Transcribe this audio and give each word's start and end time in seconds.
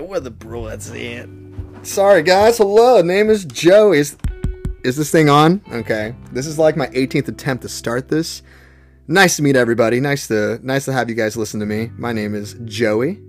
where 0.00 0.20
the 0.20 0.30
bullets 0.30 0.90
at? 0.90 1.28
Sorry, 1.82 2.22
guys. 2.22 2.58
Hello. 2.58 3.00
Name 3.02 3.30
is 3.30 3.44
Joe. 3.44 3.92
Is 3.92 4.16
is 4.84 4.96
this 4.96 5.10
thing 5.10 5.28
on? 5.28 5.62
Okay. 5.72 6.14
This 6.32 6.46
is 6.46 6.58
like 6.58 6.76
my 6.76 6.88
18th 6.88 7.28
attempt 7.28 7.62
to 7.62 7.68
start 7.68 8.08
this. 8.08 8.42
Nice 9.08 9.36
to 9.36 9.42
meet 9.42 9.56
everybody. 9.56 10.00
Nice 10.00 10.28
to 10.28 10.60
nice 10.62 10.84
to 10.84 10.92
have 10.92 11.08
you 11.08 11.14
guys 11.14 11.36
listen 11.36 11.60
to 11.60 11.66
me. 11.66 11.90
My 11.96 12.12
name 12.12 12.34
is 12.34 12.56
Joey 12.64 13.20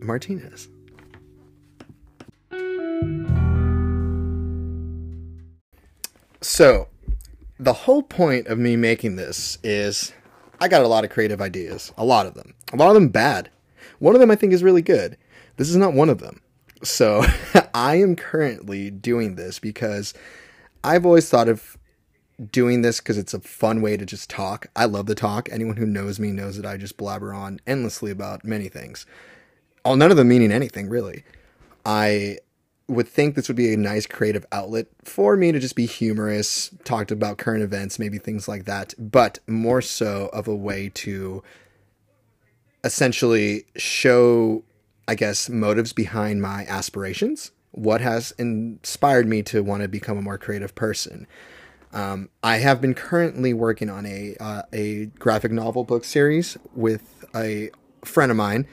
Martinez. 0.00 0.68
So, 6.40 6.88
the 7.58 7.72
whole 7.72 8.02
point 8.02 8.48
of 8.48 8.58
me 8.58 8.76
making 8.76 9.16
this 9.16 9.56
is 9.62 10.12
I 10.60 10.68
got 10.68 10.82
a 10.82 10.88
lot 10.88 11.04
of 11.04 11.10
creative 11.10 11.40
ideas. 11.40 11.92
A 11.96 12.04
lot 12.04 12.26
of 12.26 12.34
them. 12.34 12.54
A 12.72 12.76
lot 12.76 12.88
of 12.88 12.94
them 12.94 13.08
bad. 13.08 13.50
One 13.98 14.14
of 14.14 14.20
them 14.20 14.30
I 14.30 14.36
think 14.36 14.52
is 14.52 14.62
really 14.62 14.82
good. 14.82 15.16
This 15.56 15.70
is 15.70 15.76
not 15.76 15.94
one 15.94 16.10
of 16.10 16.18
them. 16.18 16.40
So, 16.82 17.24
I 17.74 17.96
am 17.96 18.16
currently 18.16 18.90
doing 18.90 19.36
this 19.36 19.58
because 19.58 20.14
I've 20.82 21.06
always 21.06 21.28
thought 21.28 21.48
of 21.48 21.78
doing 22.50 22.82
this 22.82 23.00
because 23.00 23.18
it's 23.18 23.34
a 23.34 23.40
fun 23.40 23.80
way 23.80 23.96
to 23.96 24.04
just 24.04 24.28
talk. 24.28 24.66
I 24.74 24.86
love 24.86 25.06
to 25.06 25.14
talk. 25.14 25.48
Anyone 25.50 25.76
who 25.76 25.86
knows 25.86 26.18
me 26.18 26.32
knows 26.32 26.56
that 26.56 26.66
I 26.66 26.76
just 26.76 26.96
blabber 26.96 27.32
on 27.32 27.60
endlessly 27.66 28.10
about 28.10 28.44
many 28.44 28.68
things. 28.68 29.06
All 29.84 29.96
none 29.96 30.10
of 30.10 30.16
them 30.16 30.28
meaning 30.28 30.52
anything 30.52 30.88
really. 30.88 31.24
I 31.86 32.38
would 32.86 33.08
think 33.08 33.34
this 33.34 33.48
would 33.48 33.56
be 33.56 33.72
a 33.72 33.76
nice 33.76 34.06
creative 34.06 34.44
outlet 34.52 34.86
for 35.04 35.36
me 35.36 35.52
to 35.52 35.58
just 35.58 35.76
be 35.76 35.86
humorous, 35.86 36.70
talked 36.84 37.10
about 37.10 37.38
current 37.38 37.62
events, 37.62 37.98
maybe 37.98 38.18
things 38.18 38.46
like 38.46 38.64
that, 38.64 38.94
but 38.98 39.38
more 39.46 39.80
so 39.80 40.28
of 40.32 40.46
a 40.46 40.54
way 40.54 40.90
to 40.94 41.42
essentially 42.82 43.64
show, 43.76 44.62
I 45.06 45.14
guess, 45.14 45.48
motives 45.48 45.92
behind 45.92 46.42
my 46.42 46.64
aspirations. 46.66 47.52
What 47.72 48.00
has 48.00 48.32
inspired 48.38 49.26
me 49.26 49.42
to 49.44 49.62
want 49.62 49.82
to 49.82 49.88
become 49.88 50.16
a 50.16 50.22
more 50.22 50.38
creative 50.38 50.74
person? 50.74 51.26
Um, 51.92 52.28
I 52.42 52.56
have 52.56 52.80
been 52.80 52.94
currently 52.94 53.52
working 53.52 53.88
on 53.88 54.04
a 54.06 54.36
uh, 54.40 54.62
a 54.72 55.06
graphic 55.18 55.52
novel 55.52 55.84
book 55.84 56.04
series 56.04 56.56
with 56.74 57.24
a 57.34 57.70
friend 58.04 58.30
of 58.30 58.36
mine, 58.36 58.66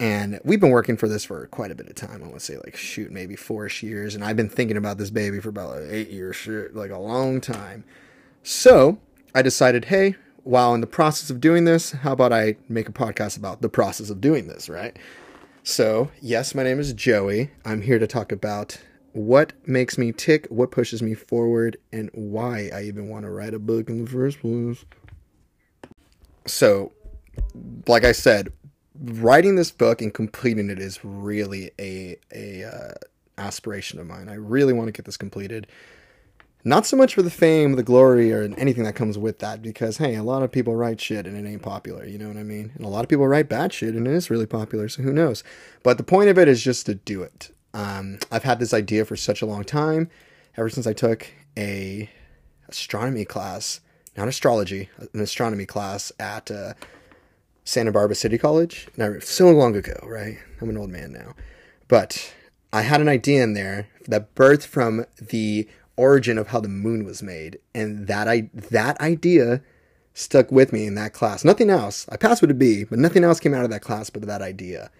and 0.00 0.40
we've 0.44 0.60
been 0.60 0.70
working 0.70 0.96
for 0.96 1.08
this 1.08 1.24
for 1.24 1.46
quite 1.46 1.70
a 1.70 1.74
bit 1.74 1.88
of 1.88 1.94
time. 1.94 2.22
I 2.22 2.26
want 2.26 2.34
to 2.34 2.40
say 2.40 2.56
like 2.56 2.76
shoot, 2.76 3.12
maybe 3.12 3.36
four-ish 3.36 3.82
years, 3.82 4.14
and 4.14 4.24
I've 4.24 4.36
been 4.36 4.48
thinking 4.48 4.76
about 4.76 4.98
this 4.98 5.10
baby 5.10 5.40
for 5.40 5.50
about 5.50 5.76
like 5.76 5.90
eight 5.90 6.10
years, 6.10 6.36
shit, 6.36 6.74
like 6.74 6.90
a 6.90 6.98
long 6.98 7.40
time. 7.40 7.84
So 8.42 8.98
I 9.34 9.42
decided, 9.42 9.86
hey, 9.86 10.16
while 10.42 10.74
in 10.74 10.80
the 10.80 10.86
process 10.86 11.30
of 11.30 11.40
doing 11.40 11.66
this, 11.66 11.92
how 11.92 12.12
about 12.12 12.32
I 12.32 12.56
make 12.68 12.88
a 12.88 12.92
podcast 12.92 13.36
about 13.36 13.62
the 13.62 13.68
process 13.68 14.10
of 14.10 14.20
doing 14.20 14.48
this, 14.48 14.68
right? 14.68 14.98
So 15.62 16.10
yes, 16.20 16.54
my 16.54 16.62
name 16.62 16.80
is 16.80 16.92
Joey. 16.94 17.50
I'm 17.64 17.82
here 17.82 17.98
to 17.98 18.06
talk 18.06 18.32
about 18.32 18.78
what 19.12 19.52
makes 19.66 19.98
me 19.98 20.12
tick, 20.12 20.46
what 20.48 20.70
pushes 20.70 21.02
me 21.02 21.14
forward, 21.14 21.76
and 21.92 22.10
why 22.14 22.70
I 22.74 22.84
even 22.84 23.08
want 23.08 23.24
to 23.24 23.30
write 23.30 23.54
a 23.54 23.58
book 23.58 23.88
in 23.88 24.04
the 24.04 24.10
first 24.10 24.40
place. 24.40 24.84
So, 26.46 26.92
like 27.86 28.04
I 28.04 28.12
said, 28.12 28.52
writing 28.98 29.56
this 29.56 29.70
book 29.70 30.00
and 30.00 30.14
completing 30.14 30.70
it 30.70 30.78
is 30.78 31.04
really 31.04 31.72
a 31.78 32.16
a 32.34 32.64
uh, 32.64 32.94
aspiration 33.36 34.00
of 34.00 34.06
mine. 34.06 34.28
I 34.28 34.34
really 34.34 34.72
want 34.72 34.88
to 34.88 34.92
get 34.92 35.04
this 35.04 35.16
completed. 35.16 35.66
Not 36.62 36.86
so 36.86 36.96
much 36.96 37.14
for 37.14 37.22
the 37.22 37.30
fame, 37.30 37.72
the 37.72 37.82
glory, 37.82 38.32
or 38.32 38.42
anything 38.58 38.84
that 38.84 38.94
comes 38.94 39.16
with 39.16 39.38
that, 39.38 39.62
because 39.62 39.96
hey, 39.96 40.14
a 40.14 40.22
lot 40.22 40.42
of 40.42 40.52
people 40.52 40.76
write 40.76 41.00
shit 41.00 41.26
and 41.26 41.36
it 41.36 41.48
ain't 41.48 41.62
popular, 41.62 42.04
you 42.04 42.18
know 42.18 42.28
what 42.28 42.36
I 42.36 42.42
mean? 42.42 42.72
And 42.74 42.84
a 42.84 42.88
lot 42.88 43.02
of 43.02 43.08
people 43.08 43.26
write 43.26 43.48
bad 43.48 43.72
shit 43.72 43.94
and 43.94 44.06
it 44.06 44.12
is 44.12 44.30
really 44.30 44.46
popular, 44.46 44.88
so 44.88 45.02
who 45.02 45.12
knows? 45.12 45.42
But 45.82 45.96
the 45.96 46.04
point 46.04 46.28
of 46.28 46.38
it 46.38 46.48
is 46.48 46.62
just 46.62 46.86
to 46.86 46.94
do 46.94 47.22
it. 47.22 47.50
Um, 47.72 48.18
I've 48.30 48.42
had 48.42 48.58
this 48.58 48.74
idea 48.74 49.04
for 49.04 49.16
such 49.16 49.40
a 49.40 49.46
long 49.46 49.64
time, 49.64 50.10
ever 50.56 50.68
since 50.68 50.86
I 50.86 50.92
took 50.92 51.26
a 51.56 52.10
astronomy 52.68 53.24
class, 53.24 53.80
not 54.16 54.28
astrology, 54.28 54.90
an 54.98 55.20
astronomy 55.20 55.66
class 55.66 56.12
at 56.18 56.50
uh, 56.50 56.74
Santa 57.64 57.92
Barbara 57.92 58.16
City 58.16 58.36
College. 58.36 58.88
Now, 58.96 59.18
so 59.20 59.50
long 59.50 59.76
ago, 59.76 59.98
right? 60.04 60.38
I'm 60.60 60.68
an 60.68 60.76
old 60.76 60.90
man 60.90 61.12
now, 61.12 61.34
but 61.88 62.34
I 62.72 62.82
had 62.82 63.00
an 63.00 63.08
idea 63.08 63.42
in 63.42 63.54
there 63.54 63.88
that 64.08 64.34
birthed 64.34 64.66
from 64.66 65.06
the 65.20 65.68
origin 66.00 66.38
of 66.38 66.48
how 66.48 66.60
the 66.60 66.68
moon 66.68 67.04
was 67.04 67.22
made, 67.22 67.58
and 67.74 68.06
that 68.06 68.28
I 68.28 68.50
that 68.54 69.00
idea 69.00 69.62
stuck 70.14 70.50
with 70.50 70.72
me 70.72 70.86
in 70.86 70.94
that 70.96 71.12
class. 71.12 71.44
Nothing 71.44 71.70
else. 71.70 72.06
I 72.08 72.16
passed 72.16 72.40
with 72.40 72.50
a 72.50 72.54
B, 72.54 72.84
but 72.84 72.98
nothing 72.98 73.24
else 73.24 73.40
came 73.40 73.54
out 73.54 73.64
of 73.64 73.70
that 73.70 73.82
class 73.82 74.10
but 74.10 74.22
that 74.22 74.42
idea. 74.42 74.90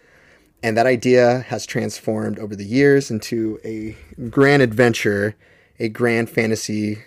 And 0.62 0.76
that 0.76 0.86
idea 0.86 1.40
has 1.48 1.64
transformed 1.64 2.38
over 2.38 2.54
the 2.54 2.64
years 2.64 3.10
into 3.10 3.58
a 3.64 3.96
grand 4.28 4.62
adventure, 4.62 5.34
a 5.78 5.88
grand 5.88 6.28
fantasy, 6.28 6.98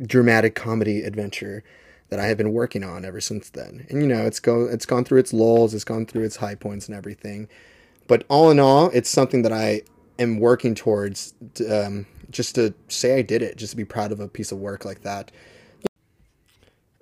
dramatic 0.00 0.54
comedy 0.54 1.02
adventure 1.02 1.64
that 2.08 2.20
I 2.20 2.26
have 2.26 2.38
been 2.38 2.52
working 2.52 2.84
on 2.84 3.04
ever 3.04 3.20
since 3.20 3.50
then. 3.50 3.86
And 3.90 4.00
you 4.00 4.08
know, 4.08 4.24
it's 4.24 4.40
go 4.40 4.66
it's 4.66 4.86
gone 4.86 5.04
through 5.04 5.20
its 5.20 5.32
lulls, 5.32 5.74
it's 5.74 5.84
gone 5.84 6.06
through 6.06 6.24
its 6.24 6.36
high 6.36 6.54
points 6.54 6.86
and 6.88 6.96
everything. 6.96 7.48
But 8.06 8.24
all 8.28 8.50
in 8.50 8.60
all, 8.60 8.90
it's 8.90 9.10
something 9.10 9.42
that 9.42 9.52
I 9.52 9.82
am 10.18 10.38
working 10.38 10.74
towards 10.74 11.34
um, 11.70 12.06
just 12.30 12.54
to 12.56 12.74
say 12.88 13.18
I 13.18 13.22
did 13.22 13.42
it, 13.42 13.56
just 13.56 13.70
to 13.72 13.76
be 13.76 13.84
proud 13.84 14.12
of 14.12 14.20
a 14.20 14.28
piece 14.28 14.52
of 14.52 14.58
work 14.58 14.84
like 14.84 15.02
that. 15.02 15.30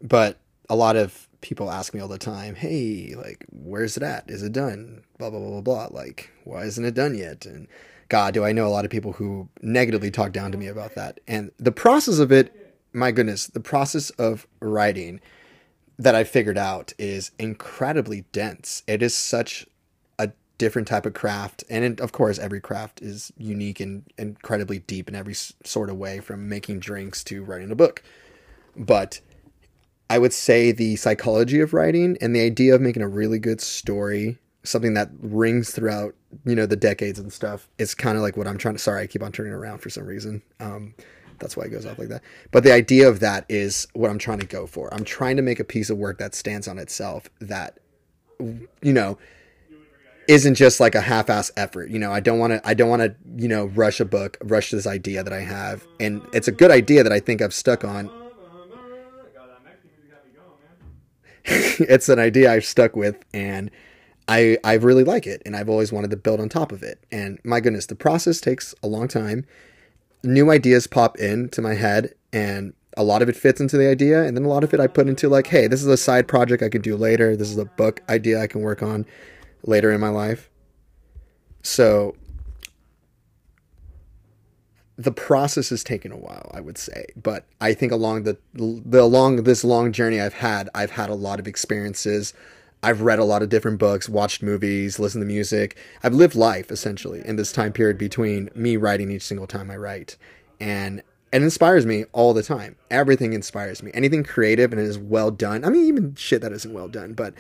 But 0.03 0.39
a 0.69 0.77
lot 0.77 0.97
of 0.97 1.29
people 1.41 1.71
ask 1.71 1.95
me 1.95 2.01
all 2.01 2.09
the 2.09 2.19
time, 2.19 2.55
"Hey, 2.55 3.15
like, 3.17 3.45
where's 3.51 3.97
it 3.97 4.03
at? 4.03 4.29
Is 4.29 4.43
it 4.43 4.53
done?" 4.53 5.03
Blah 5.19 5.31
blah 5.31 5.41
blah 5.41 5.61
blah 5.61 5.61
blah. 5.61 5.99
Like, 5.99 6.31
why 6.45 6.65
isn't 6.65 6.85
it 6.85 6.95
done 6.95 7.15
yet? 7.15 7.47
And 7.47 7.69
God, 8.09 8.35
do 8.35 8.45
I 8.45 8.53
know 8.53 8.67
a 8.67 8.69
lot 8.69 8.85
of 8.85 8.91
people 8.91 9.13
who 9.13 9.49
negatively 9.63 10.11
talk 10.11 10.33
down 10.33 10.53
to 10.53 10.59
me 10.59 10.67
about 10.67 10.95
that. 10.95 11.21
And 11.27 11.51
the 11.59 11.73
process 11.73 12.19
of 12.19 12.31
it, 12.31 12.77
my 12.93 13.11
goodness, 13.11 13.47
the 13.47 13.61
process 13.61 14.11
of 14.11 14.47
writing 14.61 15.21
that 15.99 16.15
I 16.15 16.25
figured 16.25 16.59
out 16.59 16.93
is 16.99 17.31
incredibly 17.39 18.23
dense. 18.33 18.83
It 18.87 19.03
is 19.03 19.15
such 19.15 19.67
different 20.59 20.89
type 20.89 21.07
of 21.07 21.15
craft, 21.15 21.65
and 21.69 21.85
it, 21.85 22.01
of 22.01 22.13
course, 22.13 22.39
every 22.39 22.61
craft 22.61 23.03
is 23.03 23.33
unique 23.37 23.81
and 23.81 24.05
incredibly 24.19 24.79
deep 24.79 25.09
in 25.09 25.15
every 25.15 25.35
sort 25.35 25.91
of 25.91 25.97
way, 25.97 26.21
from 26.21 26.49
making 26.49 26.81
drinks 26.81 27.25
to 27.25 27.43
writing 27.43 27.71
a 27.71 27.75
book. 27.75 28.03
But 28.77 29.21
I 30.09 30.19
would 30.19 30.33
say 30.33 30.73
the 30.73 30.97
psychology 30.97 31.61
of 31.61 31.73
writing 31.73 32.17
and 32.21 32.35
the 32.35 32.41
idea 32.41 32.75
of 32.75 32.81
making 32.81 33.03
a 33.03 33.09
really 33.09 33.39
good 33.39 33.61
story, 33.61 34.39
something 34.63 34.95
that 34.95 35.11
rings 35.21 35.71
throughout, 35.71 36.15
you 36.45 36.55
know, 36.55 36.67
the 36.67 36.77
decades 36.77 37.19
and 37.19 37.33
stuff, 37.33 37.69
is 37.79 37.95
kind 37.95 38.17
of 38.17 38.23
like 38.23 38.37
what 38.37 38.47
I'm 38.47 38.59
trying 38.59 38.75
to. 38.75 38.81
Sorry, 38.81 39.03
I 39.03 39.07
keep 39.07 39.23
on 39.23 39.33
turning 39.33 39.53
around 39.53 39.79
for 39.79 39.91
some 39.91 40.07
reason. 40.07 40.43
Um, 40.61 40.95
that's 41.39 41.57
why 41.57 41.65
it 41.65 41.71
goes 41.71 41.85
off 41.85 41.99
like 41.99 42.09
that. 42.09 42.23
But 42.53 42.63
the 42.63 42.73
idea 42.73 43.09
of 43.09 43.21
that 43.21 43.45
is 43.49 43.89
what 43.95 44.11
I'm 44.11 44.19
trying 44.19 44.39
to 44.39 44.47
go 44.47 44.67
for. 44.67 44.93
I'm 44.95 45.05
trying 45.05 45.37
to 45.37 45.43
make 45.43 45.59
a 45.59 45.65
piece 45.65 45.91
of 45.91 45.99
work 45.99 46.19
that 46.19 46.35
stands 46.35 46.69
on 46.69 46.79
itself, 46.79 47.29
that, 47.41 47.79
you 48.39 48.93
know, 48.93 49.19
isn't 50.29 50.55
just 50.55 50.81
like 50.81 50.95
a 50.95 51.01
half-ass 51.01 51.51
effort. 51.57 51.91
You 51.91 51.99
know, 51.99 52.13
I 52.13 52.21
don't 52.21 52.39
want 52.39 52.53
to. 52.53 52.69
I 52.69 52.75
don't 52.75 52.89
want 52.89 53.03
to. 53.03 53.15
You 53.37 53.49
know, 53.49 53.67
rush 53.67 54.01
a 54.01 54.05
book, 54.05 54.39
rush 54.43 54.71
this 54.71 54.87
idea 54.87 55.23
that 55.23 55.33
I 55.33 55.41
have, 55.41 55.87
and 56.01 56.23
it's 56.33 56.49
a 56.49 56.53
good 56.53 56.71
idea 56.71 57.03
that 57.03 57.13
I 57.13 57.21
think 57.21 57.43
I've 57.43 57.55
stuck 57.55 57.85
on 57.85 58.11
it's 61.47 62.09
an 62.09 62.19
idea 62.19 62.51
I've 62.51 62.65
stuck 62.65 62.97
with 62.97 63.23
and 63.35 63.71
I 64.29 64.57
I 64.65 64.75
really 64.75 65.05
like 65.05 65.27
it 65.27 65.43
and 65.45 65.55
I've 65.55 65.69
always 65.69 65.93
wanted 65.93 66.11
to 66.11 66.17
build 66.17 66.41
on 66.41 66.49
top 66.49 66.73
of 66.73 66.83
it. 66.83 67.05
And 67.13 67.39
my 67.45 67.61
goodness, 67.61 67.87
the 67.87 67.95
process 67.95 68.41
takes 68.41 68.75
a 68.83 68.87
long 68.87 69.09
time. 69.09 69.45
New 70.23 70.51
ideas 70.51 70.87
pop 70.87 71.19
into 71.19 71.61
my 71.61 71.75
head 71.75 72.15
and 72.33 72.73
a 72.97 73.05
lot 73.05 73.21
of 73.21 73.29
it 73.29 73.37
fits 73.37 73.61
into 73.61 73.77
the 73.77 73.91
idea 73.91 74.23
and 74.23 74.35
then 74.35 74.45
a 74.45 74.49
lot 74.49 74.65
of 74.65 74.73
it 74.73 74.81
I 74.81 74.87
put 74.87 75.07
into 75.07 75.29
like, 75.29 75.49
hey, 75.49 75.67
this 75.67 75.83
is 75.83 75.87
a 75.87 75.99
side 75.99 76.27
project 76.27 76.63
I 76.63 76.71
can 76.71 76.81
do 76.81 76.97
later. 76.97 77.37
This 77.37 77.51
is 77.51 77.59
a 77.59 77.67
book 77.67 78.01
idea 78.09 78.41
I 78.41 78.47
can 78.47 78.63
work 78.63 78.83
on 78.83 79.05
later 79.65 79.91
in 79.91 80.01
my 80.01 80.09
life. 80.09 80.51
So 81.63 82.15
the 84.97 85.13
process 85.13 85.71
has 85.71 85.83
taken 85.83 86.13
a 86.13 86.17
while, 86.17 86.51
I 86.55 86.61
would 86.61 86.79
say, 86.79 87.07
but 87.21 87.47
I 87.61 87.75
think 87.75 87.91
along 87.91 88.23
the 88.23 88.37
the 88.55 89.01
along 89.01 89.43
this 89.43 89.65
long 89.65 89.93
journey 89.93 90.21
I've 90.21 90.35
had, 90.35 90.71
I've 90.75 90.93
had 90.93 91.11
a 91.11 91.15
lot 91.15 91.41
of 91.41 91.49
experiences. 91.49 92.33
I've 92.83 93.01
read 93.01 93.19
a 93.19 93.25
lot 93.25 93.43
of 93.43 93.49
different 93.49 93.79
books, 93.79 94.11
watched 94.11 94.43
movies, 94.43 94.99
listened 94.99 95.23
to 95.23 95.27
music. 95.27 95.77
I've 96.03 96.13
lived 96.13 96.35
life 96.35 96.71
essentially 96.71 97.23
in 97.25 97.37
this 97.37 97.51
time 97.51 97.73
period 97.73 97.97
between 97.97 98.51
me 98.55 98.77
writing 98.77 99.11
each 99.11 99.23
single 99.23 99.47
time 99.47 99.71
I 99.71 99.77
write, 99.77 100.17
and 100.61 101.03
it 101.33 101.43
inspires 101.43 101.85
me 101.85 102.05
all 102.13 102.33
the 102.33 102.43
time. 102.45 102.77
Everything 102.91 103.33
inspires 103.33 103.83
me. 103.83 103.91
Anything 103.95 104.23
creative 104.23 104.71
and 104.71 104.81
is 104.81 104.99
well 104.99 105.33
done. 105.33 105.65
I 105.65 105.71
mean, 105.71 105.87
even 105.87 106.15
shit 106.15 106.43
that 106.43 106.53
isn't 106.53 106.73
well 106.73 106.87
done, 106.89 107.15
but 107.15 107.35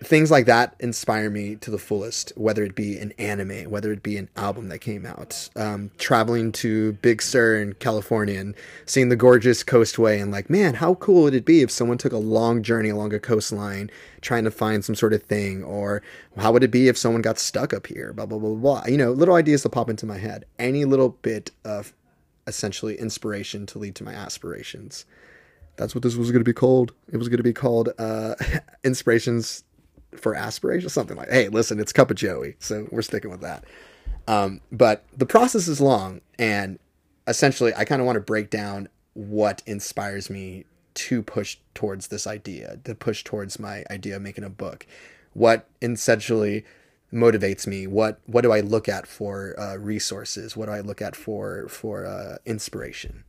things 0.00 0.30
like 0.30 0.46
that 0.46 0.74
inspire 0.78 1.28
me 1.28 1.56
to 1.56 1.70
the 1.70 1.78
fullest, 1.78 2.32
whether 2.36 2.62
it 2.62 2.74
be 2.74 2.98
an 2.98 3.12
anime, 3.18 3.70
whether 3.70 3.92
it 3.92 4.02
be 4.02 4.16
an 4.16 4.28
album 4.36 4.68
that 4.68 4.78
came 4.78 5.04
out. 5.04 5.48
Um, 5.56 5.90
traveling 5.98 6.52
to 6.52 6.92
Big 6.94 7.20
Sur 7.20 7.60
in 7.60 7.74
California 7.74 8.38
and 8.38 8.54
seeing 8.86 9.08
the 9.08 9.16
gorgeous 9.16 9.64
coastway, 9.64 10.22
and 10.22 10.30
like, 10.30 10.48
man, 10.48 10.74
how 10.74 10.94
cool 10.94 11.24
would 11.24 11.34
it 11.34 11.44
be 11.44 11.62
if 11.62 11.70
someone 11.70 11.98
took 11.98 12.12
a 12.12 12.18
long 12.18 12.62
journey 12.62 12.88
along 12.88 13.12
a 13.12 13.18
coastline 13.18 13.90
trying 14.20 14.44
to 14.44 14.50
find 14.50 14.84
some 14.84 14.94
sort 14.94 15.12
of 15.12 15.22
thing? 15.24 15.64
Or 15.64 16.02
how 16.36 16.52
would 16.52 16.64
it 16.64 16.70
be 16.70 16.88
if 16.88 16.96
someone 16.96 17.22
got 17.22 17.38
stuck 17.38 17.72
up 17.72 17.86
here? 17.86 18.12
Blah, 18.12 18.26
blah, 18.26 18.38
blah, 18.38 18.54
blah. 18.54 18.84
You 18.86 18.98
know, 18.98 19.12
little 19.12 19.34
ideas 19.34 19.62
that 19.64 19.70
pop 19.70 19.90
into 19.90 20.06
my 20.06 20.18
head. 20.18 20.44
Any 20.58 20.84
little 20.84 21.10
bit 21.10 21.50
of 21.64 21.92
essentially 22.46 22.96
inspiration 22.96 23.66
to 23.66 23.78
lead 23.78 23.94
to 23.96 24.04
my 24.04 24.12
aspirations. 24.12 25.04
That's 25.76 25.94
what 25.94 26.02
this 26.02 26.16
was 26.16 26.30
going 26.32 26.40
to 26.40 26.48
be 26.48 26.52
called. 26.52 26.92
It 27.12 27.18
was 27.18 27.28
going 27.28 27.38
to 27.38 27.44
be 27.44 27.52
called 27.52 27.90
uh, 27.98 28.34
Inspirations 28.84 29.62
for 30.16 30.34
aspiration, 30.34 30.88
something 30.88 31.16
like. 31.16 31.30
Hey, 31.30 31.48
listen, 31.48 31.80
it's 31.80 31.92
Cup 31.92 32.10
of 32.10 32.16
Joey, 32.16 32.56
so 32.58 32.88
we're 32.90 33.02
sticking 33.02 33.30
with 33.30 33.40
that. 33.40 33.64
Um, 34.26 34.60
but 34.70 35.04
the 35.16 35.26
process 35.26 35.68
is 35.68 35.80
long, 35.80 36.20
and 36.38 36.78
essentially, 37.26 37.72
I 37.74 37.84
kind 37.84 38.00
of 38.00 38.06
want 38.06 38.16
to 38.16 38.20
break 38.20 38.50
down 38.50 38.88
what 39.14 39.62
inspires 39.66 40.30
me 40.30 40.64
to 40.94 41.22
push 41.22 41.58
towards 41.74 42.08
this 42.08 42.26
idea, 42.26 42.78
to 42.84 42.94
push 42.94 43.24
towards 43.24 43.58
my 43.58 43.84
idea 43.90 44.16
of 44.16 44.22
making 44.22 44.44
a 44.44 44.50
book. 44.50 44.86
What 45.32 45.68
essentially 45.80 46.64
motivates 47.12 47.66
me 47.66 47.86
what 47.86 48.20
what 48.26 48.42
do 48.42 48.52
i 48.52 48.60
look 48.60 48.88
at 48.88 49.06
for 49.06 49.58
uh, 49.58 49.76
resources 49.76 50.56
what 50.56 50.66
do 50.66 50.72
i 50.72 50.80
look 50.80 51.00
at 51.00 51.16
for 51.16 51.66
for 51.68 52.04
uh, 52.04 52.36
inspiration 52.44 53.24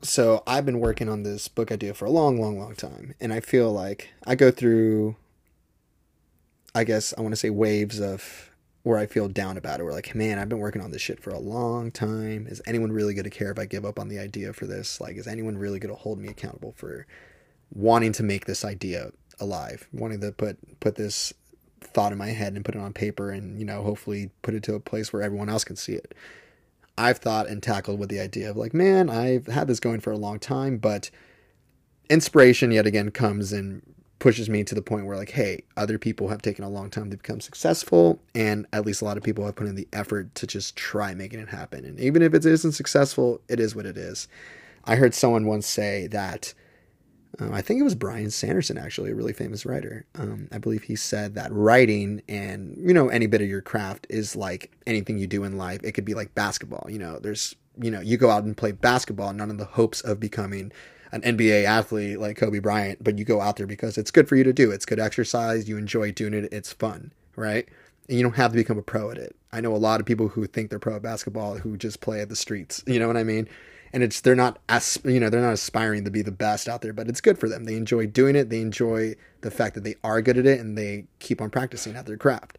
so 0.00 0.42
i've 0.46 0.64
been 0.64 0.78
working 0.78 1.08
on 1.08 1.24
this 1.24 1.48
book 1.48 1.72
idea 1.72 1.92
for 1.92 2.04
a 2.04 2.10
long 2.10 2.40
long 2.40 2.58
long 2.58 2.74
time 2.74 3.14
and 3.20 3.32
i 3.32 3.40
feel 3.40 3.72
like 3.72 4.10
i 4.26 4.34
go 4.34 4.50
through 4.50 5.16
I 6.74 6.84
guess 6.84 7.12
I 7.16 7.20
want 7.20 7.32
to 7.32 7.36
say 7.36 7.50
waves 7.50 8.00
of 8.00 8.50
where 8.82 8.98
I 8.98 9.06
feel 9.06 9.28
down 9.28 9.56
about 9.56 9.80
it. 9.80 9.84
Where 9.84 9.92
like, 9.92 10.14
man, 10.14 10.38
I've 10.38 10.48
been 10.48 10.58
working 10.58 10.82
on 10.82 10.90
this 10.90 11.02
shit 11.02 11.20
for 11.22 11.30
a 11.30 11.38
long 11.38 11.90
time. 11.90 12.46
Is 12.46 12.62
anyone 12.66 12.92
really 12.92 13.14
going 13.14 13.24
to 13.24 13.30
care 13.30 13.50
if 13.50 13.58
I 13.58 13.66
give 13.66 13.84
up 13.84 13.98
on 13.98 14.08
the 14.08 14.18
idea 14.18 14.52
for 14.52 14.66
this? 14.66 15.00
Like, 15.00 15.16
is 15.16 15.26
anyone 15.26 15.58
really 15.58 15.78
going 15.78 15.94
to 15.94 16.00
hold 16.00 16.18
me 16.18 16.28
accountable 16.28 16.72
for 16.76 17.06
wanting 17.72 18.12
to 18.12 18.22
make 18.22 18.46
this 18.46 18.64
idea 18.64 19.12
alive, 19.38 19.88
wanting 19.92 20.20
to 20.20 20.32
put 20.32 20.80
put 20.80 20.96
this 20.96 21.32
thought 21.80 22.12
in 22.12 22.18
my 22.18 22.28
head 22.28 22.54
and 22.54 22.64
put 22.64 22.74
it 22.74 22.80
on 22.80 22.92
paper, 22.92 23.30
and 23.30 23.58
you 23.58 23.64
know, 23.64 23.82
hopefully 23.82 24.30
put 24.42 24.54
it 24.54 24.62
to 24.64 24.74
a 24.74 24.80
place 24.80 25.12
where 25.12 25.22
everyone 25.22 25.48
else 25.48 25.64
can 25.64 25.76
see 25.76 25.94
it. 25.94 26.14
I've 26.96 27.18
thought 27.18 27.48
and 27.48 27.62
tackled 27.62 27.98
with 27.98 28.10
the 28.10 28.20
idea 28.20 28.50
of 28.50 28.56
like, 28.56 28.74
man, 28.74 29.08
I've 29.08 29.46
had 29.46 29.66
this 29.66 29.80
going 29.80 30.00
for 30.00 30.12
a 30.12 30.18
long 30.18 30.38
time, 30.38 30.78
but 30.78 31.10
inspiration 32.10 32.70
yet 32.70 32.86
again 32.86 33.10
comes 33.10 33.52
in 33.52 33.82
pushes 34.20 34.50
me 34.50 34.62
to 34.62 34.74
the 34.74 34.82
point 34.82 35.06
where 35.06 35.16
like 35.16 35.30
hey 35.30 35.64
other 35.76 35.98
people 35.98 36.28
have 36.28 36.42
taken 36.42 36.62
a 36.62 36.68
long 36.68 36.90
time 36.90 37.10
to 37.10 37.16
become 37.16 37.40
successful 37.40 38.20
and 38.34 38.66
at 38.72 38.86
least 38.86 39.02
a 39.02 39.04
lot 39.04 39.16
of 39.16 39.22
people 39.24 39.44
have 39.44 39.56
put 39.56 39.66
in 39.66 39.74
the 39.74 39.88
effort 39.92 40.32
to 40.36 40.46
just 40.46 40.76
try 40.76 41.14
making 41.14 41.40
it 41.40 41.48
happen. 41.48 41.84
And 41.84 41.98
even 41.98 42.22
if 42.22 42.34
it 42.34 42.44
isn't 42.44 42.72
successful 42.72 43.40
it 43.48 43.58
is 43.58 43.74
what 43.74 43.86
it 43.86 43.96
is. 43.96 44.28
I 44.84 44.96
heard 44.96 45.14
someone 45.14 45.46
once 45.46 45.66
say 45.66 46.06
that 46.08 46.54
uh, 47.40 47.50
i 47.52 47.62
think 47.62 47.80
it 47.80 47.84
was 47.84 47.94
brian 47.94 48.30
sanderson 48.30 48.76
actually 48.76 49.10
a 49.10 49.14
really 49.14 49.32
famous 49.32 49.64
writer. 49.64 50.04
Um, 50.14 50.48
i 50.52 50.58
believe 50.58 50.82
he 50.82 50.96
said 50.96 51.34
that 51.34 51.50
writing 51.52 52.22
and 52.28 52.76
you 52.78 52.92
know 52.92 53.08
any 53.08 53.26
bit 53.26 53.40
of 53.40 53.48
your 53.48 53.62
craft 53.62 54.06
is 54.10 54.36
like 54.36 54.70
anything 54.86 55.18
you 55.18 55.26
do 55.26 55.44
in 55.44 55.56
life. 55.56 55.80
It 55.82 55.92
could 55.92 56.04
be 56.04 56.14
like 56.14 56.34
basketball 56.34 56.86
you 56.90 56.98
know 56.98 57.18
there's 57.18 57.56
you 57.80 57.90
know 57.90 58.00
you 58.00 58.18
go 58.18 58.30
out 58.30 58.44
and 58.44 58.54
play 58.54 58.72
basketball 58.72 59.32
not 59.32 59.48
in 59.48 59.56
the 59.56 59.64
hopes 59.64 60.02
of 60.02 60.20
becoming 60.20 60.72
an 61.12 61.22
NBA 61.22 61.64
athlete 61.64 62.20
like 62.20 62.36
Kobe 62.36 62.58
Bryant, 62.58 63.02
but 63.02 63.18
you 63.18 63.24
go 63.24 63.40
out 63.40 63.56
there 63.56 63.66
because 63.66 63.98
it's 63.98 64.10
good 64.10 64.28
for 64.28 64.36
you 64.36 64.44
to 64.44 64.52
do. 64.52 64.70
It's 64.70 64.86
good 64.86 65.00
exercise. 65.00 65.68
You 65.68 65.76
enjoy 65.76 66.12
doing 66.12 66.34
it. 66.34 66.52
It's 66.52 66.72
fun, 66.72 67.12
right? 67.36 67.68
And 68.08 68.16
you 68.16 68.22
don't 68.22 68.36
have 68.36 68.52
to 68.52 68.56
become 68.56 68.78
a 68.78 68.82
pro 68.82 69.10
at 69.10 69.18
it. 69.18 69.36
I 69.52 69.60
know 69.60 69.74
a 69.74 69.78
lot 69.78 70.00
of 70.00 70.06
people 70.06 70.28
who 70.28 70.46
think 70.46 70.70
they're 70.70 70.78
pro 70.78 70.96
at 70.96 71.02
basketball 71.02 71.58
who 71.58 71.76
just 71.76 72.00
play 72.00 72.20
at 72.20 72.28
the 72.28 72.36
streets. 72.36 72.82
You 72.86 72.98
know 72.98 73.06
what 73.06 73.16
I 73.16 73.24
mean? 73.24 73.48
And 73.92 74.04
it's 74.04 74.20
they're 74.20 74.36
not 74.36 74.60
as 74.68 74.98
you 75.04 75.18
know 75.18 75.30
they're 75.30 75.40
not 75.40 75.52
aspiring 75.52 76.04
to 76.04 76.12
be 76.12 76.22
the 76.22 76.30
best 76.30 76.68
out 76.68 76.80
there, 76.80 76.92
but 76.92 77.08
it's 77.08 77.20
good 77.20 77.38
for 77.38 77.48
them. 77.48 77.64
They 77.64 77.74
enjoy 77.74 78.06
doing 78.06 78.36
it. 78.36 78.48
They 78.48 78.60
enjoy 78.60 79.16
the 79.40 79.50
fact 79.50 79.74
that 79.74 79.82
they 79.82 79.96
are 80.04 80.22
good 80.22 80.38
at 80.38 80.46
it, 80.46 80.60
and 80.60 80.78
they 80.78 81.06
keep 81.18 81.40
on 81.40 81.50
practicing 81.50 81.96
at 81.96 82.06
their 82.06 82.16
craft 82.16 82.56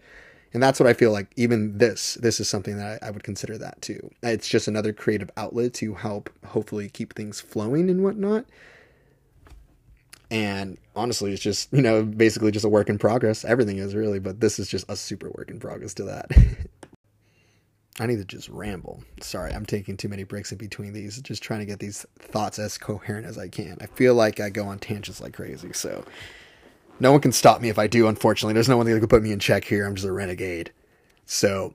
and 0.54 0.62
that's 0.62 0.80
what 0.80 0.88
I 0.88 0.94
feel 0.94 1.12
like. 1.12 1.32
Even 1.36 1.78
this, 1.78 2.16
this 2.16 2.40
is 2.40 2.50
something 2.50 2.78
that 2.78 3.02
I, 3.02 3.08
I, 3.08 3.12
would 3.12 3.24
consider 3.24 3.58
that 3.58 3.82
too. 3.82 4.12
It's 4.22 4.48
just 4.48 4.68
another 4.68 4.92
creative 4.92 5.32
outlet 5.38 5.74
to 5.76 5.94
help, 5.94 6.30
hopefully, 6.46 6.90
keep 6.90 7.14
things 7.14 7.40
flowing 7.40 7.90
and 7.90 8.04
whatnot. 8.04 8.46
And 10.30 10.78
honestly, 10.96 11.34
it's 11.34 11.42
just 11.42 11.72
you 11.74 11.82
know 11.82 12.04
basically 12.04 12.52
just 12.52 12.66
a 12.66 12.70
work 12.70 12.90
in 12.90 12.98
progress. 12.98 13.46
Everything 13.46 13.78
is 13.78 13.96
really, 13.96 14.20
but 14.20 14.40
this 14.40 14.60
is 14.60 14.68
just 14.68 14.86
a 14.90 14.96
super 14.96 15.30
work 15.30 15.50
in 15.50 15.60
progress 15.60 15.94
to 15.96 16.04
that. 16.04 16.32
I 18.00 18.08
need 18.08 18.18
to 18.18 18.26
just 18.26 18.50
ramble. 18.50 19.04
Sorry, 19.22 19.54
I'm 19.54 19.66
taking 19.66 19.98
too 19.98 20.08
many 20.08 20.24
breaks 20.24 20.52
in 20.52 20.58
between 20.58 20.94
these, 20.94 21.22
just 21.22 21.44
trying 21.44 21.60
to 21.60 21.66
get 21.66 21.80
these 21.80 22.06
thoughts 22.18 22.58
as 22.58 22.78
coherent 22.78 23.28
as 23.28 23.38
I 23.38 23.50
can. 23.50 23.78
I 23.82 23.86
feel 23.88 24.16
like 24.16 24.40
I 24.40 24.50
go 24.50 24.66
on 24.66 24.80
tangents 24.80 25.22
like 25.22 25.34
crazy, 25.34 25.74
so 25.74 26.04
no 27.02 27.12
one 27.12 27.22
can 27.22 27.32
stop 27.32 27.62
me 27.62 27.70
if 27.70 27.80
I 27.80 27.88
do, 27.88 28.08
unfortunately. 28.08 28.54
There's 28.54 28.70
no 28.70 28.78
one 28.78 28.86
that 28.86 29.00
can 29.00 29.08
put 29.08 29.24
me 29.24 29.32
in 29.32 29.40
check 29.40 29.66
here. 29.66 29.86
I'm 29.86 29.96
just 29.96 30.08
a 30.08 30.12
renegade. 30.12 30.72
So, 31.26 31.74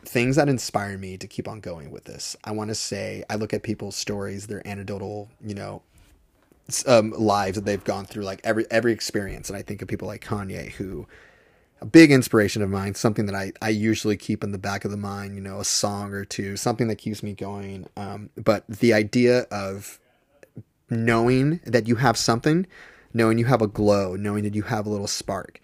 things 0.00 0.36
that 0.36 0.48
inspire 0.48 0.96
me 0.96 1.16
to 1.18 1.26
keep 1.26 1.46
on 1.46 1.60
going 1.60 1.90
with 1.90 2.04
this. 2.04 2.36
I 2.44 2.52
want 2.52 2.68
to 2.68 2.74
say 2.74 3.24
I 3.28 3.36
look 3.36 3.52
at 3.52 3.62
people's 3.62 3.96
stories, 3.96 4.46
their 4.46 4.66
anecdotal, 4.66 5.30
you 5.44 5.54
know, 5.54 5.82
um, 6.86 7.10
lives 7.12 7.56
that 7.56 7.66
they've 7.66 7.84
gone 7.84 8.06
through, 8.06 8.24
like 8.24 8.40
every 8.42 8.64
every 8.70 8.92
experience, 8.92 9.50
and 9.50 9.56
I 9.56 9.62
think 9.62 9.82
of 9.82 9.88
people 9.88 10.08
like 10.08 10.24
Kanye, 10.24 10.70
who 10.72 11.06
a 11.82 11.86
big 11.86 12.10
inspiration 12.10 12.62
of 12.62 12.70
mine, 12.70 12.94
something 12.94 13.26
that 13.26 13.34
I, 13.34 13.52
I 13.60 13.68
usually 13.68 14.16
keep 14.16 14.42
in 14.42 14.52
the 14.52 14.58
back 14.58 14.86
of 14.86 14.90
the 14.90 14.96
mind, 14.96 15.34
you 15.34 15.42
know, 15.42 15.60
a 15.60 15.64
song 15.64 16.14
or 16.14 16.24
two, 16.24 16.56
something 16.56 16.88
that 16.88 16.96
keeps 16.96 17.22
me 17.22 17.34
going. 17.34 17.86
Um, 17.96 18.30
but 18.36 18.66
the 18.66 18.94
idea 18.94 19.40
of 19.50 20.00
knowing 20.88 21.60
that 21.64 21.86
you 21.86 21.96
have 21.96 22.16
something 22.16 22.66
knowing 23.14 23.38
you 23.38 23.46
have 23.46 23.62
a 23.62 23.66
glow, 23.66 24.16
knowing 24.16 24.44
that 24.44 24.54
you 24.54 24.62
have 24.62 24.86
a 24.86 24.90
little 24.90 25.06
spark. 25.06 25.60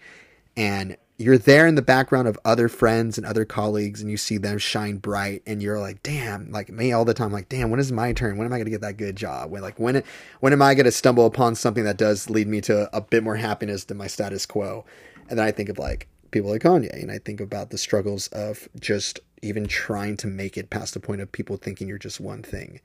And 0.57 0.97
you're 1.21 1.37
there 1.37 1.67
in 1.67 1.75
the 1.75 1.81
background 1.81 2.27
of 2.27 2.39
other 2.43 2.67
friends 2.67 3.17
and 3.17 3.27
other 3.27 3.45
colleagues 3.45 4.01
and 4.01 4.09
you 4.09 4.17
see 4.17 4.37
them 4.37 4.57
shine 4.57 4.97
bright 4.97 5.43
and 5.45 5.61
you're 5.61 5.79
like 5.79 6.01
damn 6.01 6.51
like 6.51 6.69
me 6.69 6.91
all 6.91 7.05
the 7.05 7.13
time 7.13 7.31
like 7.31 7.47
damn 7.47 7.69
when 7.69 7.79
is 7.79 7.91
my 7.91 8.11
turn? 8.11 8.37
When 8.37 8.47
am 8.47 8.53
i 8.53 8.57
going 8.57 8.65
to 8.65 8.71
get 8.71 8.81
that 8.81 8.97
good 8.97 9.15
job? 9.15 9.51
When 9.51 9.61
like 9.61 9.79
when 9.79 10.03
when 10.39 10.51
am 10.51 10.61
i 10.61 10.73
going 10.73 10.85
to 10.85 10.91
stumble 10.91 11.27
upon 11.27 11.55
something 11.55 11.83
that 11.83 11.97
does 11.97 12.29
lead 12.29 12.47
me 12.47 12.59
to 12.61 12.89
a 12.95 13.01
bit 13.01 13.23
more 13.23 13.35
happiness 13.35 13.83
than 13.83 13.97
my 13.97 14.07
status 14.07 14.45
quo? 14.45 14.83
And 15.29 15.37
then 15.37 15.45
i 15.45 15.51
think 15.51 15.69
of 15.69 15.77
like 15.77 16.07
people 16.31 16.49
like 16.49 16.63
kanye 16.63 17.01
and 17.01 17.11
i 17.11 17.19
think 17.19 17.39
about 17.39 17.69
the 17.69 17.77
struggles 17.77 18.27
of 18.29 18.67
just 18.79 19.19
even 19.43 19.67
trying 19.67 20.17
to 20.17 20.27
make 20.27 20.57
it 20.57 20.69
past 20.69 20.93
the 20.93 20.99
point 20.99 21.21
of 21.21 21.31
people 21.31 21.57
thinking 21.57 21.87
you're 21.87 21.97
just 21.97 22.19
one 22.19 22.41
thing. 22.41 22.81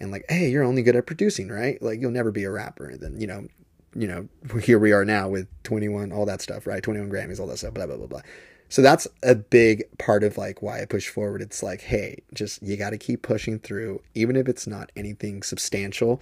And 0.00 0.10
like 0.10 0.24
hey 0.30 0.48
you're 0.48 0.64
only 0.64 0.82
good 0.82 0.96
at 0.96 1.06
producing 1.06 1.48
right? 1.48 1.80
Like 1.82 2.00
you'll 2.00 2.10
never 2.10 2.32
be 2.32 2.44
a 2.44 2.50
rapper. 2.50 2.88
And 2.88 3.00
then 3.00 3.20
you 3.20 3.26
know 3.26 3.48
you 3.96 4.06
know, 4.06 4.28
here 4.60 4.78
we 4.78 4.92
are 4.92 5.04
now 5.04 5.28
with 5.28 5.48
21, 5.64 6.12
all 6.12 6.26
that 6.26 6.40
stuff, 6.40 6.66
right? 6.66 6.82
21 6.82 7.10
Grammys, 7.10 7.40
all 7.40 7.46
that 7.48 7.58
stuff, 7.58 7.74
blah, 7.74 7.86
blah, 7.86 7.96
blah, 7.96 8.06
blah. 8.06 8.20
So 8.68 8.82
that's 8.82 9.06
a 9.22 9.34
big 9.34 9.84
part 9.98 10.24
of 10.24 10.36
like 10.36 10.60
why 10.60 10.82
I 10.82 10.86
push 10.86 11.08
forward. 11.08 11.40
It's 11.40 11.62
like, 11.62 11.82
hey, 11.82 12.22
just 12.34 12.62
you 12.62 12.76
got 12.76 12.90
to 12.90 12.98
keep 12.98 13.22
pushing 13.22 13.58
through, 13.58 14.02
even 14.14 14.36
if 14.36 14.48
it's 14.48 14.66
not 14.66 14.90
anything 14.96 15.42
substantial. 15.42 16.20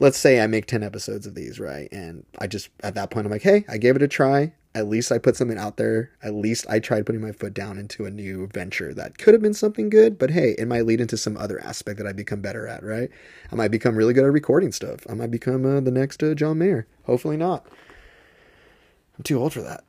Let's 0.00 0.18
say 0.18 0.40
I 0.40 0.48
make 0.48 0.66
10 0.66 0.82
episodes 0.82 1.24
of 1.26 1.36
these, 1.36 1.60
right? 1.60 1.88
And 1.92 2.26
I 2.38 2.48
just, 2.48 2.68
at 2.82 2.96
that 2.96 3.10
point, 3.10 3.26
I'm 3.26 3.32
like, 3.32 3.42
hey, 3.42 3.64
I 3.68 3.78
gave 3.78 3.94
it 3.94 4.02
a 4.02 4.08
try 4.08 4.52
at 4.74 4.88
least 4.88 5.12
I 5.12 5.18
put 5.18 5.36
something 5.36 5.58
out 5.58 5.76
there. 5.76 6.10
At 6.22 6.34
least 6.34 6.66
I 6.68 6.80
tried 6.80 7.06
putting 7.06 7.20
my 7.20 7.30
foot 7.30 7.54
down 7.54 7.78
into 7.78 8.06
a 8.06 8.10
new 8.10 8.48
venture 8.48 8.92
that 8.94 9.18
could 9.18 9.32
have 9.32 9.42
been 9.42 9.54
something 9.54 9.88
good, 9.88 10.18
but 10.18 10.30
hey, 10.30 10.56
it 10.58 10.66
might 10.66 10.84
lead 10.84 11.00
into 11.00 11.16
some 11.16 11.36
other 11.36 11.62
aspect 11.64 11.98
that 11.98 12.06
I 12.06 12.12
become 12.12 12.40
better 12.40 12.66
at, 12.66 12.82
right? 12.82 13.08
I 13.52 13.54
might 13.54 13.70
become 13.70 13.94
really 13.94 14.14
good 14.14 14.24
at 14.24 14.32
recording 14.32 14.72
stuff. 14.72 15.00
I 15.08 15.14
might 15.14 15.30
become 15.30 15.64
uh, 15.64 15.80
the 15.80 15.92
next 15.92 16.22
uh, 16.22 16.34
John 16.34 16.58
Mayer. 16.58 16.86
Hopefully 17.04 17.36
not. 17.36 17.66
I'm 19.16 19.22
too 19.22 19.40
old 19.40 19.52
for 19.52 19.62
that. 19.62 19.84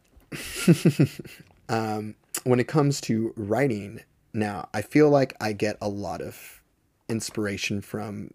um, 1.70 2.16
when 2.44 2.60
it 2.60 2.68
comes 2.68 3.02
to 3.02 3.34
writing, 3.36 4.04
now 4.34 4.70
I 4.72 4.84
feel 4.84 5.10
like 5.10 5.36
I 5.42 5.54
get 5.54 5.78
a 5.82 5.90
lot 5.90 6.22
of 6.22 6.62
inspiration 7.10 7.82
from 7.82 8.32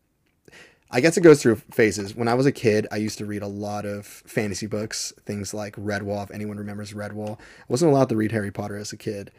I 0.91 1.01
guess 1.01 1.17
it 1.17 1.21
goes 1.21 1.41
through 1.41 1.57
phases. 1.71 2.17
When 2.17 2.27
I 2.27 2.35
was 2.35 2.47
a 2.47 2.53
kid, 2.53 2.87
I 2.91 2.97
used 2.97 3.19
to 3.19 3.27
read 3.27 3.43
a 3.43 3.47
lot 3.47 3.87
of 3.87 4.07
fantasy 4.07 4.67
books, 4.67 5.13
things 5.25 5.55
like 5.55 5.77
Redwall. 5.77 6.25
If 6.25 6.31
anyone 6.33 6.57
remembers 6.57 6.93
Redwall, 6.93 7.39
I 7.39 7.65
wasn't 7.69 7.93
allowed 7.93 8.09
to 8.09 8.17
read 8.17 8.33
Harry 8.33 8.51
Potter 8.51 8.77
as 8.77 8.93
a 8.93 8.97
kid. 8.97 9.31